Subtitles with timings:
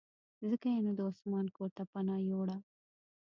[0.49, 2.57] ځکه یې نو د عثمان کورته پناه یووړه.